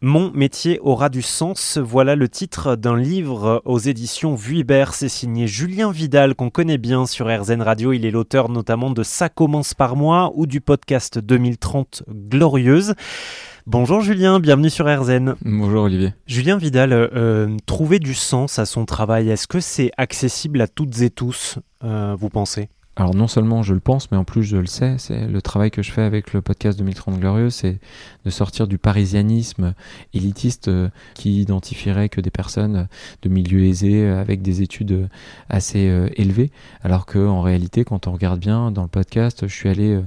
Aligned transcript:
Mon 0.00 0.30
métier 0.30 0.78
aura 0.80 1.08
du 1.08 1.22
sens, 1.22 1.76
voilà 1.76 2.14
le 2.14 2.28
titre 2.28 2.76
d'un 2.76 2.96
livre 2.96 3.62
aux 3.64 3.80
éditions 3.80 4.36
Vuibert. 4.36 4.94
C'est 4.94 5.08
signé 5.08 5.48
Julien 5.48 5.90
Vidal, 5.90 6.36
qu'on 6.36 6.50
connaît 6.50 6.78
bien 6.78 7.04
sur 7.04 7.26
RZN 7.26 7.62
Radio. 7.62 7.92
Il 7.92 8.06
est 8.06 8.12
l'auteur 8.12 8.48
notamment 8.48 8.90
de 8.92 9.02
Ça 9.02 9.28
commence 9.28 9.74
par 9.74 9.96
moi 9.96 10.30
ou 10.36 10.46
du 10.46 10.60
podcast 10.60 11.18
2030 11.18 12.04
Glorieuse. 12.08 12.94
Bonjour 13.66 14.00
Julien, 14.00 14.38
bienvenue 14.38 14.70
sur 14.70 14.86
RZN. 14.86 15.34
Bonjour 15.44 15.82
Olivier. 15.82 16.14
Julien 16.26 16.58
Vidal, 16.58 16.92
euh, 16.92 17.56
trouver 17.66 17.98
du 17.98 18.14
sens 18.14 18.60
à 18.60 18.66
son 18.66 18.84
travail, 18.84 19.28
est-ce 19.28 19.48
que 19.48 19.58
c'est 19.58 19.90
accessible 19.96 20.60
à 20.60 20.68
toutes 20.68 21.02
et 21.02 21.10
tous, 21.10 21.58
euh, 21.82 22.14
vous 22.16 22.28
pensez? 22.28 22.68
Alors 22.98 23.14
non 23.14 23.28
seulement 23.28 23.62
je 23.62 23.74
le 23.74 23.80
pense, 23.80 24.10
mais 24.10 24.16
en 24.16 24.24
plus 24.24 24.42
je 24.42 24.56
le 24.56 24.66
sais, 24.66 24.96
c'est 24.98 25.28
le 25.28 25.40
travail 25.40 25.70
que 25.70 25.82
je 25.82 25.92
fais 25.92 26.02
avec 26.02 26.32
le 26.32 26.42
podcast 26.42 26.76
2030 26.80 27.20
Glorieux, 27.20 27.48
c'est 27.48 27.78
de 28.24 28.30
sortir 28.30 28.66
du 28.66 28.76
parisianisme 28.76 29.74
élitiste 30.14 30.66
euh, 30.66 30.88
qui 31.14 31.40
identifierait 31.40 32.08
que 32.08 32.20
des 32.20 32.32
personnes 32.32 32.88
de 33.22 33.28
milieux 33.28 33.64
aisés 33.64 34.02
euh, 34.02 34.20
avec 34.20 34.42
des 34.42 34.62
études 34.62 35.08
assez 35.48 35.88
euh, 35.88 36.08
élevées, 36.16 36.50
alors 36.82 37.06
que 37.06 37.20
en 37.20 37.40
réalité, 37.40 37.84
quand 37.84 38.08
on 38.08 38.12
regarde 38.12 38.40
bien 38.40 38.72
dans 38.72 38.82
le 38.82 38.88
podcast, 38.88 39.46
je 39.46 39.54
suis 39.54 39.68
allé 39.68 40.00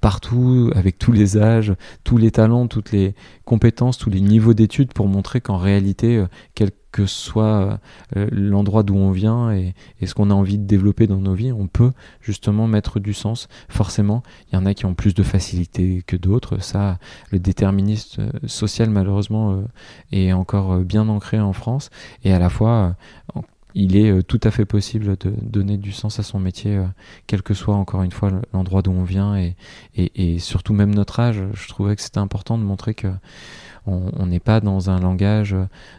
partout, 0.00 0.70
avec 0.74 0.98
tous 0.98 1.12
les 1.12 1.38
âges, 1.38 1.74
tous 2.04 2.16
les 2.16 2.30
talents, 2.30 2.66
toutes 2.66 2.92
les 2.92 3.14
compétences, 3.44 3.98
tous 3.98 4.10
les 4.10 4.20
niveaux 4.20 4.54
d'études 4.54 4.92
pour 4.92 5.08
montrer 5.08 5.40
qu'en 5.40 5.56
réalité, 5.56 6.24
quelques 6.54 6.74
que 6.94 7.06
ce 7.06 7.24
soit 7.24 7.80
euh, 8.16 8.28
l'endroit 8.30 8.84
d'où 8.84 8.94
on 8.94 9.10
vient 9.10 9.50
et, 9.50 9.74
ce 10.06 10.14
qu'on 10.14 10.30
a 10.30 10.34
envie 10.34 10.58
de 10.58 10.64
développer 10.64 11.08
dans 11.08 11.18
nos 11.18 11.34
vies, 11.34 11.50
on 11.50 11.66
peut 11.66 11.90
justement 12.20 12.68
mettre 12.68 13.00
du 13.00 13.12
sens. 13.12 13.48
Forcément, 13.68 14.22
il 14.46 14.54
y 14.54 14.58
en 14.58 14.64
a 14.64 14.74
qui 14.74 14.86
ont 14.86 14.94
plus 14.94 15.12
de 15.12 15.24
facilité 15.24 16.04
que 16.06 16.14
d'autres. 16.14 16.62
Ça, 16.62 16.98
le 17.32 17.40
déterminisme 17.40 18.22
euh, 18.22 18.46
social, 18.46 18.90
malheureusement, 18.90 19.54
euh, 19.54 19.64
est 20.12 20.32
encore 20.32 20.78
bien 20.78 21.08
ancré 21.08 21.40
en 21.40 21.52
France. 21.52 21.90
Et 22.22 22.32
à 22.32 22.38
la 22.38 22.48
fois, 22.48 22.94
il 23.74 23.96
est 23.96 24.22
tout 24.22 24.40
à 24.42 24.50
fait 24.50 24.64
possible 24.64 25.16
de 25.18 25.32
donner 25.42 25.76
du 25.76 25.92
sens 25.92 26.18
à 26.18 26.22
son 26.22 26.38
métier, 26.38 26.80
quel 27.26 27.42
que 27.42 27.54
soit 27.54 27.74
encore 27.74 28.02
une 28.02 28.12
fois 28.12 28.30
l'endroit 28.52 28.82
d'où 28.82 28.92
on 28.92 29.04
vient 29.04 29.36
et, 29.36 29.56
et, 29.96 30.38
surtout 30.38 30.72
même 30.72 30.94
notre 30.94 31.20
âge. 31.20 31.42
Je 31.52 31.68
trouvais 31.68 31.96
que 31.96 32.02
c'était 32.02 32.18
important 32.18 32.58
de 32.58 32.62
montrer 32.62 32.94
que 32.94 33.08
on 33.86 34.26
n'est 34.26 34.40
pas 34.40 34.60
dans 34.60 34.88
un 34.88 34.98
langage 34.98 35.54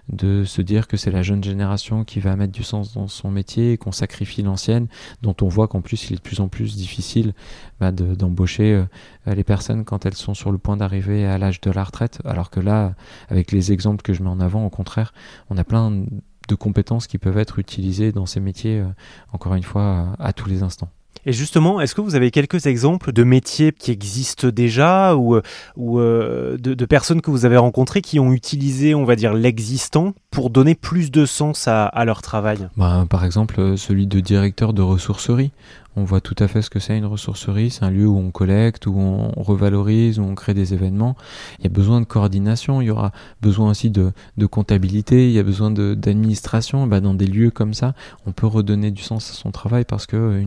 de 0.09 0.43
se 0.43 0.61
dire 0.61 0.87
que 0.87 0.97
c'est 0.97 1.11
la 1.11 1.21
jeune 1.21 1.43
génération 1.43 2.03
qui 2.03 2.19
va 2.19 2.35
mettre 2.35 2.51
du 2.51 2.63
sens 2.63 2.93
dans 2.93 3.07
son 3.07 3.29
métier 3.29 3.73
et 3.73 3.77
qu'on 3.77 3.91
sacrifie 3.91 4.41
l'ancienne, 4.41 4.87
dont 5.21 5.35
on 5.41 5.47
voit 5.47 5.67
qu'en 5.67 5.81
plus 5.81 6.09
il 6.09 6.13
est 6.13 6.15
de 6.15 6.21
plus 6.21 6.39
en 6.39 6.47
plus 6.47 6.75
difficile 6.75 7.33
bah, 7.79 7.91
d'embaucher 7.91 8.73
euh, 8.73 9.33
les 9.33 9.43
personnes 9.43 9.85
quand 9.85 10.05
elles 10.05 10.15
sont 10.15 10.33
sur 10.33 10.51
le 10.51 10.57
point 10.57 10.77
d'arriver 10.77 11.25
à 11.27 11.37
l'âge 11.37 11.61
de 11.61 11.69
la 11.69 11.83
retraite. 11.83 12.21
Alors 12.25 12.49
que 12.49 12.59
là, 12.59 12.95
avec 13.29 13.51
les 13.51 13.71
exemples 13.71 14.01
que 14.01 14.13
je 14.13 14.23
mets 14.23 14.29
en 14.29 14.39
avant, 14.39 14.65
au 14.65 14.69
contraire, 14.69 15.13
on 15.51 15.57
a 15.57 15.63
plein 15.63 16.05
de 16.47 16.55
compétences 16.55 17.07
qui 17.07 17.17
peuvent 17.17 17.37
être 17.37 17.59
utilisées 17.59 18.11
dans 18.11 18.25
ces 18.25 18.39
métiers, 18.39 18.79
euh, 18.79 18.87
encore 19.31 19.55
une 19.55 19.63
fois, 19.63 20.15
à 20.19 20.33
tous 20.33 20.47
les 20.47 20.63
instants. 20.63 20.89
Et 21.25 21.33
justement, 21.33 21.81
est-ce 21.81 21.95
que 21.95 22.01
vous 22.01 22.15
avez 22.15 22.31
quelques 22.31 22.65
exemples 22.65 23.11
de 23.11 23.23
métiers 23.23 23.71
qui 23.71 23.91
existent 23.91 24.49
déjà 24.49 25.15
ou, 25.15 25.39
ou 25.75 25.99
euh, 25.99 26.57
de, 26.57 26.85
personnes 26.85 27.21
que 27.21 27.31
vous 27.31 27.45
avez 27.45 27.57
rencontrées 27.57 28.01
qui 28.01 28.19
ont 28.19 28.31
utilisé, 28.31 28.93
on 28.93 29.05
va 29.05 29.15
dire, 29.15 29.33
l'existant 29.33 30.13
pour 30.29 30.49
donner 30.49 30.75
plus 30.75 31.11
de 31.11 31.25
sens 31.25 31.67
à, 31.67 32.05
leur 32.05 32.21
travail? 32.21 32.67
Bah, 32.77 33.05
Par 33.09 33.25
exemple, 33.25 33.77
celui 33.77 34.07
de 34.07 34.19
directeur 34.19 34.73
de 34.73 34.81
ressourcerie. 34.81 35.51
On 35.97 36.03
voit 36.03 36.19
tout 36.19 36.35
à 36.39 36.49
fait 36.49 36.61
ce 36.61 36.69
que 36.69 36.79
c'est 36.79 36.97
une 36.97 37.05
ressourcerie. 37.05 37.69
C'est 37.69 37.85
un 37.85 37.89
lieu 37.89 38.05
où 38.05 38.17
on 38.17 38.29
collecte, 38.29 38.85
où 38.85 38.97
on 38.97 39.31
revalorise, 39.41 40.19
où 40.19 40.23
on 40.23 40.35
crée 40.35 40.53
des 40.53 40.73
événements. 40.73 41.15
Il 41.59 41.63
y 41.63 41.67
a 41.67 41.69
besoin 41.69 42.01
de 42.01 42.05
coordination. 42.05 42.81
Il 42.81 42.87
y 42.87 42.91
aura 42.91 43.13
besoin 43.41 43.69
aussi 43.69 43.91
de, 43.91 44.11
comptabilité. 44.51 45.27
Il 45.27 45.31
y 45.31 45.39
a 45.39 45.43
besoin 45.43 45.71
d'administration. 45.71 46.85
Bah, 46.85 46.99
dans 46.99 47.13
des 47.13 47.27
lieux 47.27 47.49
comme 47.49 47.73
ça, 47.73 47.93
on 48.25 48.33
peut 48.33 48.47
redonner 48.47 48.91
du 48.91 49.01
sens 49.01 49.31
à 49.31 49.33
son 49.33 49.51
travail 49.51 49.85
parce 49.85 50.05
que 50.05 50.17
euh, 50.17 50.41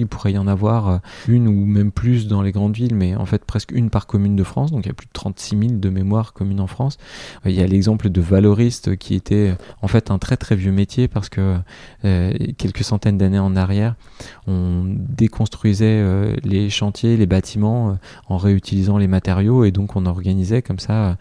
il 0.00 0.06
pourrait 0.06 0.32
y 0.32 0.38
en 0.38 0.46
avoir 0.46 0.88
euh, 0.88 0.98
une 1.28 1.48
ou 1.48 1.64
même 1.66 1.92
plus 1.92 2.26
dans 2.26 2.42
les 2.42 2.52
grandes 2.52 2.74
villes, 2.74 2.94
mais 2.94 3.14
en 3.16 3.26
fait 3.26 3.44
presque 3.44 3.72
une 3.72 3.90
par 3.90 4.06
commune 4.06 4.36
de 4.36 4.44
France. 4.44 4.70
Donc 4.70 4.84
il 4.84 4.88
y 4.88 4.90
a 4.90 4.94
plus 4.94 5.06
de 5.06 5.12
36 5.12 5.58
000 5.58 5.72
de 5.74 5.88
mémoire 5.88 6.32
communes 6.32 6.60
en 6.60 6.66
France. 6.66 6.98
Euh, 7.46 7.50
il 7.50 7.56
y 7.56 7.62
a 7.62 7.66
l'exemple 7.66 8.08
de 8.10 8.20
valoriste 8.20 8.96
qui 8.96 9.14
était 9.14 9.54
en 9.82 9.88
fait 9.88 10.10
un 10.10 10.18
très 10.18 10.36
très 10.36 10.56
vieux 10.56 10.72
métier 10.72 11.08
parce 11.08 11.28
que 11.28 11.56
quelques 12.58 12.84
centaines 12.84 13.18
d'années 13.18 13.38
en 13.38 13.56
arrière, 13.56 13.94
on 14.46 14.84
déconstruisait 14.86 15.84
euh, 15.86 16.36
les 16.44 16.70
chantiers, 16.70 17.16
les 17.16 17.26
bâtiments 17.26 17.90
euh, 17.90 17.94
en 18.28 18.36
réutilisant 18.36 18.98
les 18.98 19.06
matériaux 19.06 19.64
et 19.64 19.70
donc 19.70 19.96
on 19.96 20.06
organisait 20.06 20.62
comme 20.62 20.78
ça 20.78 21.16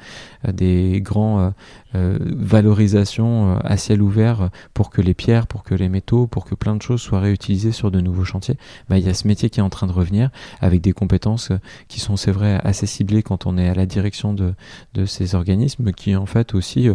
euh, 0.47 0.51
des 0.51 1.01
grands 1.01 1.53
valorisations 1.93 3.57
à 3.57 3.77
ciel 3.77 4.01
ouvert 4.01 4.49
pour 4.73 4.89
que 4.89 5.01
les 5.01 5.13
pierres, 5.13 5.47
pour 5.47 5.63
que 5.63 5.75
les 5.75 5.89
métaux, 5.89 6.27
pour 6.27 6.45
que 6.45 6.55
plein 6.55 6.75
de 6.75 6.81
choses 6.81 7.01
soient 7.01 7.19
réutilisées 7.19 7.71
sur 7.71 7.91
de 7.91 8.01
nouveaux 8.01 8.25
chantiers. 8.25 8.57
Bah, 8.89 8.97
il 8.97 9.05
y 9.05 9.09
a 9.09 9.13
ce 9.13 9.27
métier 9.27 9.49
qui 9.49 9.59
est 9.59 9.63
en 9.63 9.69
train 9.69 9.87
de 9.87 9.91
revenir 9.91 10.29
avec 10.59 10.81
des 10.81 10.93
compétences 10.93 11.51
qui 11.87 11.99
sont, 11.99 12.15
c'est 12.15 12.31
vrai, 12.31 12.59
assez 12.63 12.87
ciblées 12.87 13.23
quand 13.23 13.45
on 13.45 13.57
est 13.57 13.69
à 13.69 13.75
la 13.75 13.85
direction 13.85 14.33
de, 14.33 14.53
de 14.93 15.05
ces 15.05 15.35
organismes 15.35 15.91
qui 15.91 16.15
en 16.15 16.25
fait 16.25 16.55
aussi 16.55 16.89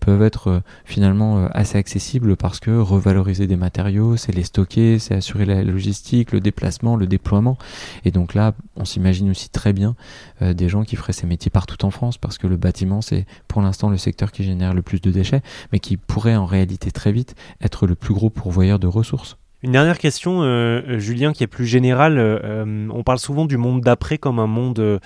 peuvent 0.00 0.22
être 0.22 0.62
finalement 0.84 1.46
assez 1.52 1.78
accessibles 1.78 2.36
parce 2.36 2.60
que 2.60 2.70
revaloriser 2.70 3.46
des 3.46 3.56
matériaux, 3.56 4.16
c'est 4.16 4.32
les 4.32 4.44
stocker, 4.44 4.98
c'est 4.98 5.14
assurer 5.14 5.46
la 5.46 5.62
logistique 5.62 5.96
le 6.32 6.40
déplacement, 6.40 6.96
le 6.96 7.06
déploiement. 7.06 7.58
Et 8.04 8.10
donc 8.10 8.34
là, 8.34 8.54
on 8.76 8.84
s'imagine 8.84 9.30
aussi 9.30 9.48
très 9.48 9.72
bien 9.72 9.96
euh, 10.42 10.54
des 10.54 10.68
gens 10.68 10.84
qui 10.84 10.96
feraient 10.96 11.12
ces 11.12 11.26
métiers 11.26 11.50
partout 11.50 11.84
en 11.84 11.90
France, 11.90 12.18
parce 12.18 12.38
que 12.38 12.46
le 12.46 12.56
bâtiment, 12.56 13.00
c'est 13.00 13.26
pour 13.48 13.62
l'instant 13.62 13.90
le 13.90 13.96
secteur 13.96 14.25
qui 14.32 14.44
génère 14.44 14.74
le 14.74 14.82
plus 14.82 15.00
de 15.00 15.10
déchets, 15.10 15.42
mais 15.72 15.78
qui 15.78 15.96
pourrait 15.96 16.36
en 16.36 16.46
réalité 16.46 16.90
très 16.90 17.12
vite 17.12 17.34
être 17.60 17.86
le 17.86 17.94
plus 17.94 18.14
gros 18.14 18.30
pourvoyeur 18.30 18.78
de 18.78 18.86
ressources. 18.86 19.36
Une 19.62 19.72
dernière 19.72 19.98
question, 19.98 20.42
euh, 20.42 20.82
euh, 20.86 20.98
Julien, 20.98 21.32
qui 21.32 21.42
est 21.42 21.48
plus 21.48 21.66
générale. 21.66 22.18
on 22.18 23.02
parle 23.02 23.18
souvent 23.18 23.46
du 23.46 23.56
monde 23.56 23.80
d'après 23.80 24.18
comme 24.18 24.38
un 24.38 24.46
monde 24.46 25.00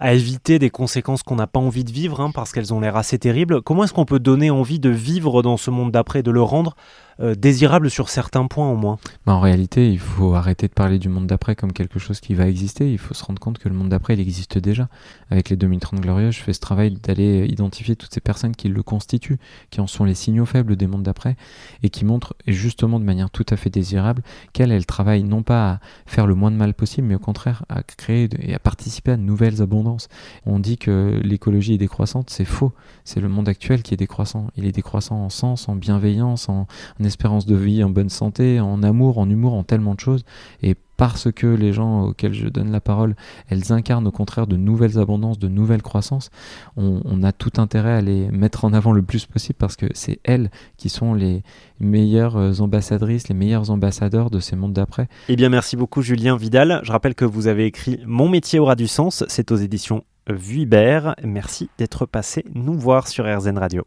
à 0.00 0.14
éviter 0.14 0.58
des 0.58 0.70
conséquences 0.70 1.22
qu'on 1.22 1.36
n'a 1.36 1.46
pas 1.46 1.60
envie 1.60 1.84
de 1.84 1.92
vivre, 1.92 2.20
hein, 2.20 2.30
parce 2.34 2.52
qu'elles 2.52 2.72
ont 2.72 2.80
l'air 2.80 2.96
assez 2.96 3.18
terribles. 3.18 3.60
Comment 3.60 3.84
est-ce 3.84 3.92
qu'on 3.92 4.06
peut 4.06 4.18
donner 4.18 4.50
envie 4.50 4.80
de 4.80 4.88
vivre 4.88 5.42
dans 5.42 5.58
ce 5.58 5.70
monde 5.70 5.92
d'après, 5.92 6.22
de 6.22 6.30
le 6.30 6.42
rendre 6.42 6.74
euh, 7.20 7.34
désirable 7.34 7.90
sur 7.90 8.08
certains 8.08 8.46
points 8.46 8.70
au 8.70 8.76
moins 8.76 8.98
En 9.26 9.40
réalité, 9.40 9.90
il 9.90 9.98
faut 9.98 10.34
arrêter 10.34 10.68
de 10.68 10.72
parler 10.72 10.98
du 10.98 11.08
monde 11.08 11.26
d'après 11.26 11.54
comme 11.54 11.72
quelque 11.72 11.98
chose 11.98 12.20
qui 12.20 12.34
va 12.34 12.48
exister. 12.48 12.90
Il 12.90 12.98
faut 12.98 13.14
se 13.14 13.24
rendre 13.24 13.40
compte 13.40 13.58
que 13.58 13.68
le 13.68 13.74
monde 13.74 13.90
d'après, 13.90 14.14
il 14.14 14.20
existe 14.20 14.58
déjà. 14.58 14.88
Avec 15.30 15.50
les 15.50 15.56
2030 15.56 16.00
Glorieux, 16.00 16.30
je 16.30 16.40
fais 16.40 16.52
ce 16.52 16.60
travail 16.60 16.92
d'aller 16.92 17.46
identifier 17.46 17.96
toutes 17.96 18.14
ces 18.14 18.20
personnes 18.20 18.56
qui 18.56 18.68
le 18.68 18.82
constituent, 18.82 19.38
qui 19.70 19.80
en 19.80 19.86
sont 19.86 20.04
les 20.04 20.14
signaux 20.14 20.46
faibles 20.46 20.76
des 20.76 20.86
mondes 20.86 21.02
d'après, 21.02 21.36
et 21.82 21.90
qui 21.90 22.04
montrent, 22.04 22.34
justement 22.46 22.98
de 22.98 23.04
manière 23.04 23.30
tout 23.30 23.46
à 23.50 23.56
fait 23.56 23.70
désirable, 23.70 24.22
qu'elles, 24.52 24.72
elles 24.72 24.86
travaillent 24.86 25.24
non 25.24 25.42
pas 25.42 25.72
à 25.72 25.80
faire 26.06 26.26
le 26.26 26.34
moins 26.34 26.50
de 26.50 26.56
mal 26.56 26.74
possible, 26.74 27.06
mais 27.06 27.14
au 27.14 27.20
contraire 27.20 27.64
à 27.68 27.82
créer 27.82 28.28
et 28.40 28.54
à 28.54 28.58
participer 28.58 29.12
à 29.12 29.16
de 29.16 29.22
nouvelles 29.22 29.62
abondances. 29.62 30.08
On 30.46 30.58
dit 30.58 30.78
que 30.78 31.20
l'écologie 31.22 31.74
est 31.74 31.78
décroissante, 31.78 32.30
c'est 32.30 32.44
faux. 32.44 32.72
C'est 33.04 33.20
le 33.20 33.28
monde 33.28 33.48
actuel 33.48 33.82
qui 33.82 33.94
est 33.94 33.96
décroissant. 33.96 34.48
Il 34.56 34.64
est 34.64 34.72
décroissant 34.72 35.16
en 35.16 35.30
sens, 35.30 35.68
en 35.68 35.76
bienveillance, 35.76 36.48
en, 36.48 36.66
en 37.00 37.04
espérance 37.10 37.44
de 37.44 37.56
vie, 37.56 37.82
en 37.82 37.90
bonne 37.90 38.08
santé, 38.08 38.60
en 38.60 38.82
amour, 38.82 39.18
en 39.18 39.28
humour, 39.28 39.54
en 39.54 39.64
tellement 39.64 39.94
de 39.94 40.00
choses. 40.00 40.24
Et 40.62 40.76
parce 40.96 41.32
que 41.32 41.46
les 41.46 41.72
gens 41.72 42.08
auxquels 42.08 42.34
je 42.34 42.46
donne 42.46 42.70
la 42.70 42.80
parole, 42.80 43.16
elles 43.48 43.72
incarnent 43.72 44.06
au 44.06 44.10
contraire 44.10 44.46
de 44.46 44.56
nouvelles 44.56 44.98
abondances, 44.98 45.38
de 45.38 45.48
nouvelles 45.48 45.80
croissances, 45.80 46.30
on, 46.76 47.22
a 47.22 47.32
tout 47.32 47.52
intérêt 47.56 47.92
à 47.92 48.00
les 48.02 48.30
mettre 48.30 48.66
en 48.66 48.74
avant 48.74 48.92
le 48.92 49.00
plus 49.00 49.24
possible 49.24 49.56
parce 49.58 49.76
que 49.76 49.86
c'est 49.94 50.20
elles 50.24 50.50
qui 50.76 50.90
sont 50.90 51.14
les 51.14 51.42
meilleures 51.80 52.60
ambassadrices, 52.60 53.28
les 53.28 53.34
meilleurs 53.34 53.70
ambassadeurs 53.70 54.28
de 54.28 54.40
ces 54.40 54.56
mondes 54.56 54.74
d'après. 54.74 55.08
Eh 55.30 55.36
bien 55.36 55.48
merci 55.48 55.74
beaucoup 55.74 56.02
Julien 56.02 56.36
Vidal. 56.36 56.80
Je 56.82 56.92
rappelle 56.92 57.14
que 57.14 57.24
vous 57.24 57.46
avez 57.46 57.64
écrit 57.64 58.00
Mon 58.04 58.28
métier 58.28 58.58
aura 58.58 58.76
du 58.76 58.86
sens, 58.86 59.24
c'est 59.28 59.52
aux 59.52 59.56
éditions 59.56 60.04
Vuibert. 60.28 61.14
Merci 61.24 61.70
d'être 61.78 62.04
passé 62.04 62.44
nous 62.54 62.78
voir 62.78 63.08
sur 63.08 63.24
RZN 63.24 63.56
Radio. 63.56 63.86